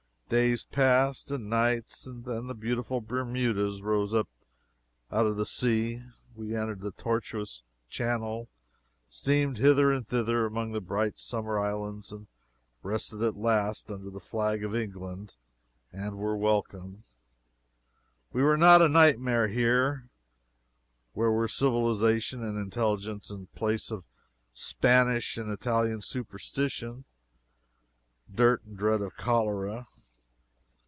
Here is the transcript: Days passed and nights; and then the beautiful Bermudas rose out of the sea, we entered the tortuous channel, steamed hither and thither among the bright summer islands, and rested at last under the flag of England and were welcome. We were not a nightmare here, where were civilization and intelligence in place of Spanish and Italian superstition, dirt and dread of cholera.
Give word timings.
Days 0.33 0.63
passed 0.63 1.29
and 1.29 1.49
nights; 1.49 2.07
and 2.07 2.23
then 2.23 2.47
the 2.47 2.53
beautiful 2.55 3.01
Bermudas 3.01 3.81
rose 3.81 4.13
out 4.15 4.27
of 5.11 5.35
the 5.35 5.45
sea, 5.45 6.03
we 6.33 6.55
entered 6.55 6.79
the 6.79 6.91
tortuous 6.93 7.63
channel, 7.89 8.47
steamed 9.09 9.57
hither 9.57 9.91
and 9.91 10.07
thither 10.07 10.45
among 10.45 10.71
the 10.71 10.79
bright 10.79 11.19
summer 11.19 11.59
islands, 11.59 12.13
and 12.13 12.27
rested 12.81 13.21
at 13.21 13.35
last 13.35 13.91
under 13.91 14.09
the 14.09 14.21
flag 14.21 14.63
of 14.63 14.73
England 14.73 15.35
and 15.91 16.17
were 16.17 16.37
welcome. 16.37 17.03
We 18.31 18.41
were 18.41 18.55
not 18.55 18.81
a 18.81 18.87
nightmare 18.87 19.49
here, 19.49 20.07
where 21.11 21.29
were 21.29 21.49
civilization 21.49 22.41
and 22.41 22.57
intelligence 22.57 23.31
in 23.31 23.47
place 23.47 23.91
of 23.91 24.05
Spanish 24.53 25.35
and 25.35 25.51
Italian 25.51 26.01
superstition, 26.01 27.03
dirt 28.33 28.63
and 28.63 28.77
dread 28.77 29.01
of 29.01 29.17
cholera. 29.17 29.87